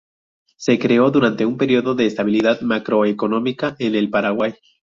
[0.57, 4.55] Se creó durante un periodo de estabilidad macroeconómica en el Paraguay.